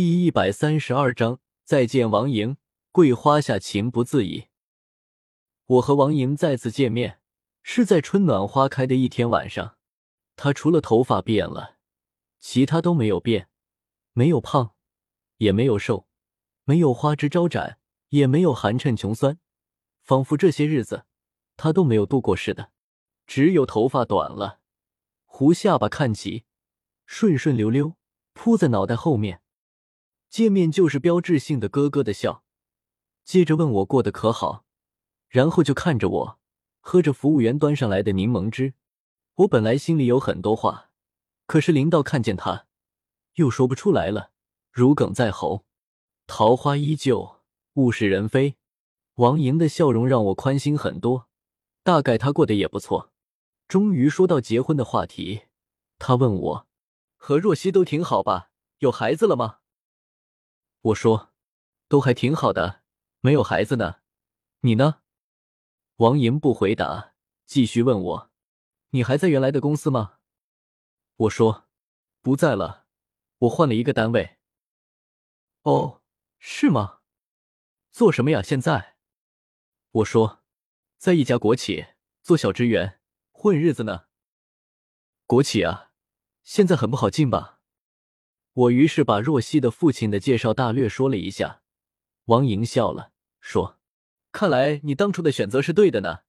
[0.00, 2.56] 第一百三十二章再见，王莹。
[2.90, 4.46] 桂花下情不自已。
[5.66, 7.20] 我和王莹再次见面，
[7.62, 9.76] 是在春暖花开的一天晚上。
[10.36, 11.76] 她除了头发变了，
[12.38, 13.50] 其他都没有变，
[14.14, 14.72] 没有胖，
[15.36, 16.06] 也没有瘦，
[16.64, 17.78] 没有花枝招展，
[18.08, 19.38] 也没有寒碜穷酸，
[20.00, 21.04] 仿佛这些日子
[21.58, 22.72] 她都没有度过似的。
[23.26, 24.60] 只有头发短了，
[25.26, 26.46] 胡下巴看起
[27.04, 27.98] 顺顺溜溜，
[28.32, 29.42] 铺在脑袋后面。
[30.30, 32.44] 见面就是标志性的咯咯的笑，
[33.24, 34.64] 接着问我过得可好，
[35.28, 36.38] 然后就看着我
[36.78, 38.74] 喝着服务员端上来的柠檬汁。
[39.34, 40.90] 我本来心里有很多话，
[41.46, 42.66] 可是临到看见他，
[43.34, 44.30] 又说不出来了，
[44.70, 45.66] 如鲠在喉。
[46.28, 47.40] 桃花依旧，
[47.74, 48.54] 物是人非。
[49.16, 51.26] 王莹的笑容让我宽心很多，
[51.82, 53.10] 大概她过得也不错。
[53.66, 55.42] 终于说到结婚的话题，
[55.98, 56.66] 他问我
[57.16, 58.50] 和若曦都挺好吧？
[58.78, 59.59] 有孩子了吗？
[60.82, 61.34] 我说，
[61.88, 62.82] 都还挺好的，
[63.20, 63.96] 没有孩子呢。
[64.60, 65.02] 你呢？
[65.96, 67.14] 王莹不回答，
[67.44, 68.30] 继续问我
[68.90, 70.18] ：“你还在原来的公司吗？”
[71.16, 71.68] 我说
[72.22, 72.86] ：“不在了，
[73.40, 74.38] 我换了一个单位。”
[75.62, 76.00] 哦，
[76.38, 77.00] 是吗？
[77.90, 78.40] 做什么呀？
[78.40, 78.96] 现在？
[79.90, 80.42] 我说，
[80.96, 81.88] 在一家国企
[82.22, 83.00] 做小职员，
[83.30, 84.06] 混日子呢。
[85.26, 85.92] 国企啊，
[86.42, 87.59] 现在很不好进吧？
[88.52, 91.62] 我于是把若曦的父亲的介绍大略说了一下，
[92.24, 93.78] 王莹笑了，说
[94.32, 96.20] ：“看来你当初的选择是对的呢。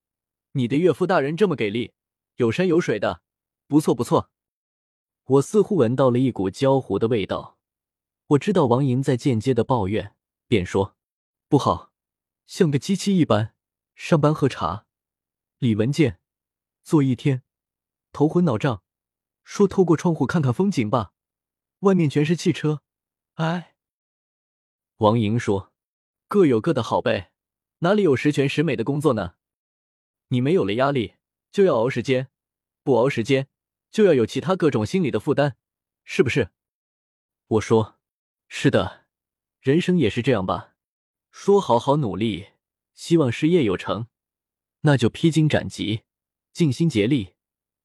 [0.51, 1.93] 你的岳父大人这么给力，
[2.35, 3.23] 有山有水的，
[3.67, 4.29] 不错不错。”
[5.25, 7.57] 我似乎闻到了一股焦糊的味道，
[8.27, 10.15] 我知道王莹在间接的抱怨，
[10.47, 10.95] 便说
[11.49, 11.91] ：“不好，
[12.45, 13.55] 像个机器一般，
[13.95, 14.85] 上班喝茶，
[15.57, 16.19] 理文件，
[16.83, 17.43] 坐一天，
[18.11, 18.83] 头昏脑胀，
[19.43, 21.13] 说透过窗户看看风景吧。”
[21.81, 22.81] 外面全是汽车，
[23.35, 23.75] 哎。
[24.97, 25.73] 王莹说
[26.29, 27.31] ：“各有各的好呗，
[27.79, 29.33] 哪里有十全十美的工作呢？
[30.27, 31.15] 你没有了压力，
[31.51, 32.27] 就要熬时间；
[32.83, 33.47] 不熬时间，
[33.89, 35.55] 就要有其他各种心理的负担，
[36.03, 36.51] 是不是？”
[37.47, 37.99] 我说
[38.47, 39.07] ：“是的，
[39.59, 40.75] 人生也是这样吧。
[41.31, 42.49] 说好好努力，
[42.93, 44.07] 希望事业有成，
[44.81, 46.03] 那就披荆斩棘，
[46.53, 47.33] 尽心竭力，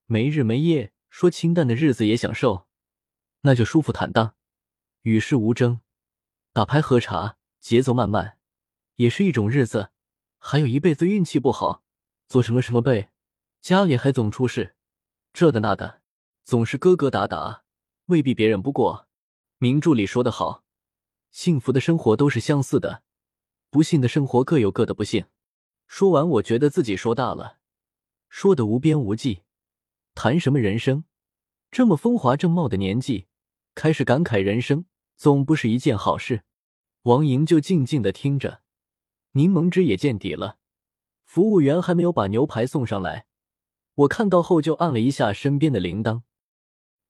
[0.05, 0.93] 没日没夜。
[1.09, 2.66] 说清淡的日子也享受。”
[3.47, 4.35] 那就舒服坦荡，
[5.03, 5.81] 与世无争，
[6.53, 8.39] 打牌喝茶，节奏慢慢，
[8.97, 9.91] 也是一种日子。
[10.39, 11.85] 还有一辈子运气不好，
[12.27, 13.11] 做什么什么辈，
[13.61, 14.75] 家里还总出事，
[15.33, 16.03] 这的那的，
[16.43, 17.61] 总是疙疙瘩瘩，
[18.07, 19.07] 未必别人不过。
[19.59, 20.65] 名著里说的好，
[21.31, 23.05] 幸福的生活都是相似的，
[23.71, 25.25] 不幸的生活各有各的不幸。
[25.87, 27.59] 说完，我觉得自己说大了，
[28.29, 29.45] 说的无边无际，
[30.17, 31.05] 谈什么人生？
[31.71, 33.29] 这么风华正茂的年纪。
[33.77, 36.45] 开始感慨人生，总不是一件好事。
[37.03, 38.63] 王莹就静静的听着，
[39.33, 40.57] 柠檬汁也见底了。
[41.25, 43.27] 服务员还没有把牛排送上来，
[43.95, 46.23] 我看到后就按了一下身边的铃铛。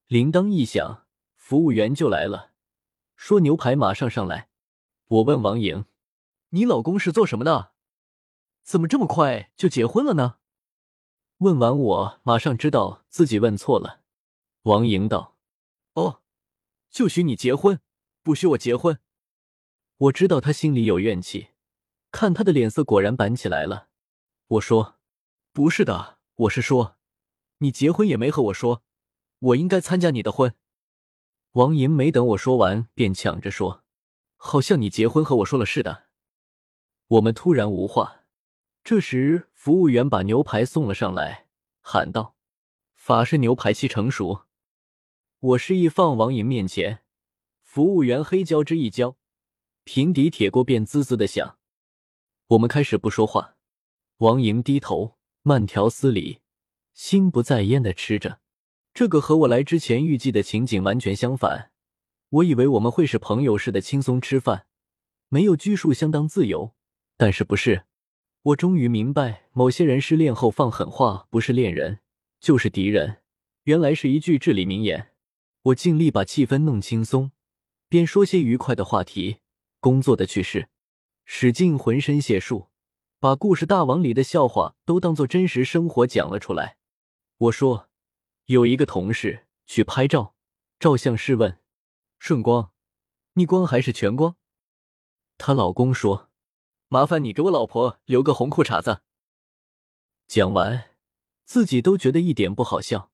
[0.09, 1.07] 铃铛一响，
[1.37, 2.51] 服务员就来了，
[3.15, 4.49] 说牛排马上上来。
[5.07, 5.85] 我问王莹
[6.51, 7.71] ：“你老公是做什么的？
[8.65, 10.39] 怎么这么快就结婚了呢？”
[11.39, 14.01] 问完，我马上知道自己问错了。
[14.63, 15.35] 王莹道：“。”
[16.97, 17.79] 就许你结婚，
[18.23, 18.99] 不许我结婚。
[19.99, 21.49] 我知道他心里有怨气，
[22.11, 23.89] 看他的脸色果然板起来了。
[24.47, 24.97] 我说
[25.53, 26.97] ：“不是的，我是说，
[27.59, 28.83] 你结婚也没和我说，
[29.41, 30.55] 我应该参加你的婚。”
[31.53, 33.85] 王莹没等我说完，便抢着说
[34.37, 36.05] ：“好像你结婚和我说了似的。”
[37.09, 38.25] 我们突然无话。
[38.83, 41.47] 这时，服务员把牛排送了上来，
[41.83, 42.37] 喊道
[42.97, 44.45] ：“法式牛排七成熟。”
[45.41, 47.01] 我示意放王莹面前，
[47.63, 49.17] 服务员黑胶汁一浇，
[49.85, 51.59] 平底铁锅便滋滋的响。
[52.49, 53.57] 我们开始不说话，
[54.19, 56.41] 王莹低头慢条斯理、
[56.95, 58.41] 心不在焉的吃着。
[58.95, 61.71] 这个和我来之前预计的情景完全相反。
[62.31, 64.67] 我以为我们会是朋友似的轻松吃饭，
[65.29, 66.75] 没有拘束，相当自由。
[67.19, 67.85] 但是不是？
[68.43, 72.01] 我终于明白，某些人失恋后放狠话，不是恋人
[72.41, 73.19] 就是敌人。
[73.65, 75.13] 原来是一句至理名言。
[75.67, 77.33] 我尽力把气氛弄轻松，
[77.89, 79.39] 边说些愉快的话题，
[79.81, 80.69] 工作的趣事，
[81.25, 82.69] 使尽浑身解数，
[83.19, 86.77] 把故事大王里的笑话都当做真实生活讲了出来。
[87.39, 87.89] 我说，
[88.45, 90.37] 有一个同事去拍照，
[90.79, 91.59] 照相师问
[92.21, 92.71] ：“顺光，
[93.33, 94.37] 逆光还是全光？”
[95.37, 96.31] 她老公说
[96.87, 99.03] ：“麻烦你给我老婆留个红裤衩子。”
[100.29, 100.91] 讲完，
[101.45, 103.11] 自己都觉得一点不好笑。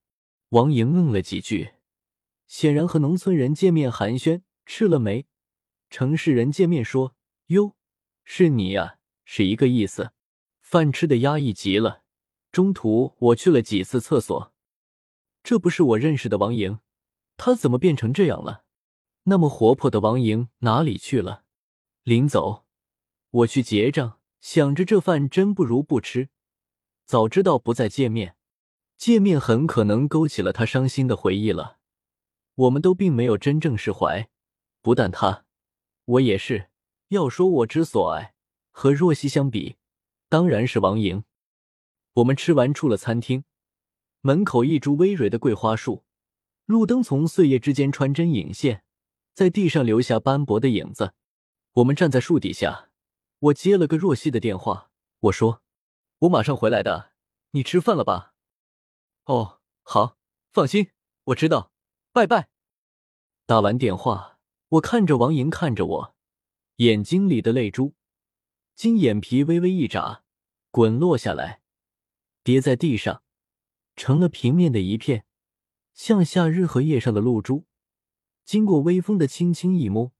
[0.50, 1.72] 王莹嗯了几句。
[2.52, 5.24] 显然和农村人见面寒暄，吃了没？
[5.88, 7.16] 城市人见面说
[7.48, 7.76] ：“哟，
[8.24, 10.12] 是你呀，是一个意思。”
[10.60, 12.02] 饭吃的压抑极了，
[12.50, 14.52] 中途我去了几次厕所。
[15.42, 16.80] 这不是我认识的王莹，
[17.38, 18.64] 她怎么变成这样了？
[19.22, 21.44] 那么活泼的王莹哪里去了？
[22.02, 22.66] 临走，
[23.30, 26.28] 我去结账，想着这饭真不如不吃。
[27.06, 28.36] 早知道不再见面，
[28.98, 31.78] 见面很可能勾起了他伤心的回忆了。
[32.54, 34.28] 我们都并没有真正释怀，
[34.80, 35.44] 不但他，
[36.04, 36.68] 我也是。
[37.08, 38.34] 要说我之所爱，
[38.70, 39.76] 和若曦相比。
[40.28, 41.24] 当然是王莹。
[42.14, 43.44] 我们吃完出了餐厅，
[44.22, 46.04] 门口一株葳蕤的桂花树，
[46.64, 48.84] 路灯从碎叶之间穿针引线，
[49.34, 51.12] 在地上留下斑驳的影子。
[51.74, 52.90] 我们站在树底下，
[53.38, 54.90] 我接了个若曦的电话，
[55.20, 55.62] 我说
[56.20, 57.12] ：“我马上回来的，
[57.50, 58.34] 你吃饭了吧
[59.24, 60.16] ？”“哦，好，
[60.52, 60.90] 放心，
[61.24, 61.71] 我知道。”
[62.12, 62.50] 拜拜。
[63.46, 64.38] 打完电话，
[64.68, 66.14] 我看着王莹，看着我，
[66.76, 67.94] 眼睛里的泪珠，
[68.74, 70.22] 经眼皮微微一眨。
[70.70, 71.60] 滚落下来，
[72.42, 73.22] 跌在地上，
[73.94, 75.26] 成了平面的一片，
[75.92, 77.66] 像夏日荷叶上的露珠。
[78.44, 80.12] 经过微风的轻轻一摸，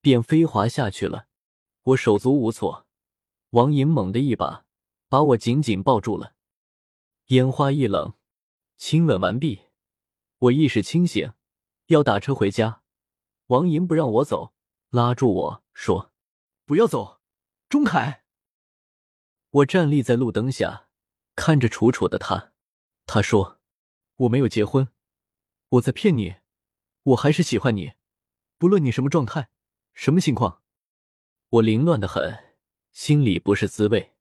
[0.00, 1.28] 便飞滑下去了。
[1.82, 2.86] 我手足无措，
[3.50, 4.64] 王莹猛地一把
[5.08, 6.34] 把我紧紧抱住了。
[7.26, 8.14] 烟花易冷，
[8.78, 9.60] 亲吻完毕，
[10.38, 11.32] 我意识清醒，
[11.88, 12.82] 要打车回家。
[13.48, 14.54] 王莹不让我走，
[14.90, 16.12] 拉住我说
[16.64, 17.20] ：“不要走，
[17.68, 18.24] 钟凯。”
[19.50, 20.88] 我站立在路灯下，
[21.34, 22.52] 看着楚楚的他。
[23.06, 23.58] 他说
[24.16, 24.88] ：“我没有结婚，
[25.70, 26.36] 我在骗你，
[27.02, 27.94] 我还是喜欢你，
[28.58, 29.48] 不论你什么状态，
[29.94, 30.62] 什么情况。”
[31.48, 32.54] 我凌乱的很，
[32.92, 34.12] 心里不是滋味。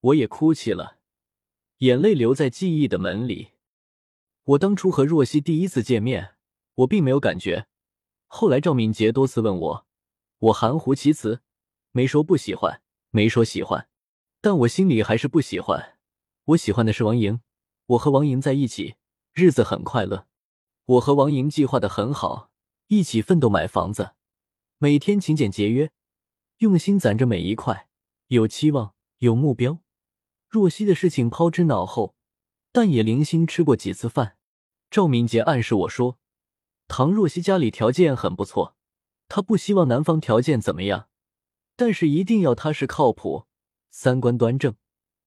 [0.00, 0.98] 我也哭泣了，
[1.78, 3.52] 眼泪留在记忆的门里。
[4.42, 6.34] 我当初和若曦第一次见面，
[6.76, 7.66] 我并没有感觉。
[8.26, 9.86] 后来赵敏杰多次问我，
[10.38, 11.42] 我含糊其辞，
[11.92, 13.88] 没说不喜欢，没说喜欢。
[14.40, 15.98] 但我心里还是不喜欢。
[16.46, 17.40] 我喜欢的是王莹，
[17.86, 18.96] 我和王莹在一起，
[19.32, 20.26] 日子很快乐。
[20.84, 22.50] 我和王莹计划的很好，
[22.88, 24.12] 一起奋斗买房子，
[24.78, 25.90] 每天勤俭节约，
[26.58, 27.88] 用心攒着每一块，
[28.26, 29.78] 有期望，有目标。
[30.48, 32.14] 若曦的事情抛之脑后，
[32.70, 34.36] 但也零星吃过几次饭。
[34.90, 36.18] 赵敏杰暗示我说，
[36.86, 38.76] 唐若曦家里条件很不错，
[39.28, 41.08] 她不希望男方条件怎么样，
[41.76, 43.46] 但是一定要踏实靠谱。
[43.90, 44.74] 三观端正，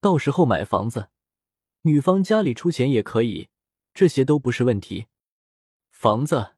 [0.01, 1.09] 到时候买房子，
[1.83, 3.47] 女方家里出钱也可以，
[3.93, 5.07] 这些都不是问题。
[5.89, 6.55] 房子，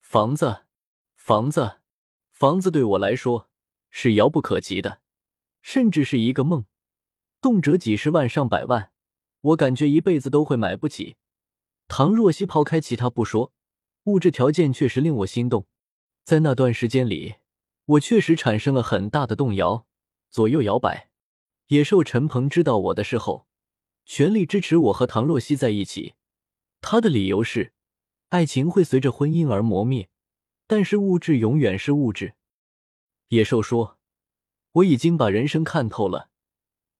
[0.00, 0.64] 房子，
[1.14, 1.78] 房子，
[2.30, 3.48] 房子对我来说
[3.90, 5.00] 是遥不可及的，
[5.62, 6.66] 甚至是一个梦，
[7.40, 8.90] 动辄几十万上百万，
[9.40, 11.16] 我感觉一辈子都会买不起。
[11.86, 13.52] 唐若曦抛开其他不说，
[14.04, 15.66] 物质条件确实令我心动，
[16.24, 17.36] 在那段时间里，
[17.84, 19.86] 我确实产生了很大的动摇，
[20.28, 21.10] 左右摇摆。
[21.68, 23.46] 野兽陈鹏知道我的事后，
[24.04, 26.14] 全力支持我和唐若曦在一起。
[26.80, 27.72] 他的理由是，
[28.30, 30.08] 爱情会随着婚姻而磨灭，
[30.66, 32.34] 但是物质永远是物质。
[33.28, 33.98] 野兽说，
[34.72, 36.30] 我已经把人生看透了。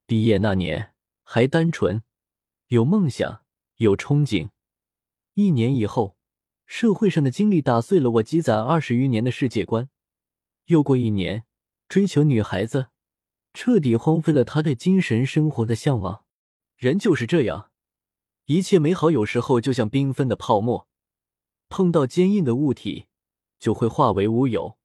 [0.06, 0.94] 毕业那年
[1.24, 2.02] 还单纯，
[2.68, 3.44] 有梦想，
[3.78, 4.50] 有憧憬。
[5.34, 6.16] 一年以后，
[6.74, 9.90] 社会上的经历打碎了我积攒二十余年的世界观。
[10.68, 11.44] 又过一年，
[11.86, 12.86] 追求女孩子。
[13.52, 16.24] 彻底荒废了他对精神生活的向往。
[16.78, 17.70] 人就是这样，
[18.46, 20.88] 一切美好有时候就像缤纷的泡沫，
[21.68, 23.04] 碰到坚硬的物体
[23.58, 24.78] 就会化为乌有。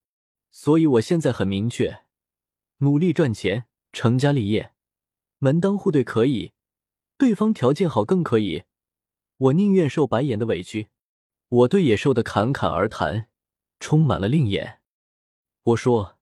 [0.52, 2.02] 所以我现在很明确，
[2.80, 4.74] 努力赚钱，成家立业，
[5.38, 6.52] 门当户对可以，
[7.18, 8.64] 对方条件好更可以。
[9.38, 10.90] 我宁愿受白眼的委屈。
[11.50, 13.30] 我对野兽的侃侃而谈
[13.80, 14.82] 充满了另眼。
[15.64, 16.18] 我说：“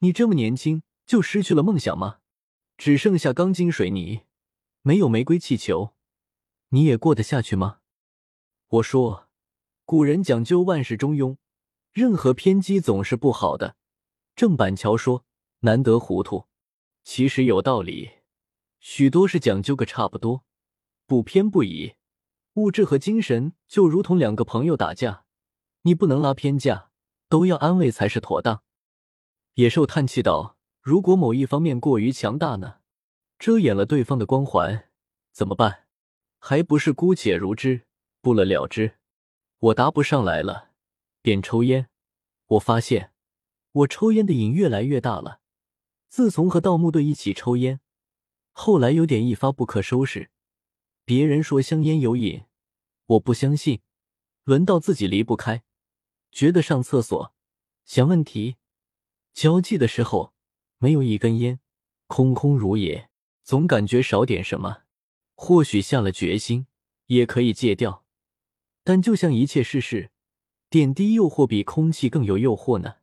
[0.00, 2.18] 你这么年轻。”就失去了梦想吗？
[2.76, 4.26] 只剩下钢筋水泥，
[4.82, 5.94] 没有玫瑰气球，
[6.68, 7.78] 你也过得下去吗？
[8.68, 9.30] 我说，
[9.86, 11.38] 古人讲究万事中庸，
[11.94, 13.76] 任何偏激总是不好的。
[14.36, 15.24] 郑板桥说
[15.60, 16.44] ：“难得糊涂。”
[17.02, 18.10] 其实有道理，
[18.78, 20.44] 许多是讲究个差不多，
[21.06, 21.94] 不偏不倚。
[22.58, 25.24] 物质和精神就如同两个朋友打架，
[25.82, 26.90] 你不能拉偏架，
[27.28, 28.64] 都要安慰才是妥当。
[29.54, 30.56] 野兽叹气道。
[30.80, 32.78] 如果某一方面过于强大呢？
[33.38, 34.88] 遮掩了对方的光环，
[35.32, 35.84] 怎么办？
[36.38, 37.86] 还不是姑且如之，
[38.20, 38.96] 不了了之。
[39.58, 40.70] 我答不上来了，
[41.20, 41.88] 便抽烟。
[42.46, 43.12] 我发现
[43.70, 45.40] 我抽烟的瘾越来越大了。
[46.08, 47.80] 自从和盗墓队一起抽烟，
[48.50, 50.30] 后来有点一发不可收拾。
[51.04, 52.44] 别人说香烟有瘾，
[53.08, 53.80] 我不相信。
[54.44, 55.62] 轮到自己离不开，
[56.32, 57.34] 觉得上厕所
[57.84, 58.56] 想问题。
[59.34, 60.32] 交际的时候
[60.78, 61.60] 没有一根烟，
[62.06, 63.10] 空空如也，
[63.42, 64.84] 总感觉少点什么。
[65.34, 66.66] 或许下了决心
[67.08, 68.06] 也可以戒掉，
[68.82, 70.10] 但就像一切事事，
[70.70, 72.96] 点滴诱惑比空气更有诱惑呢。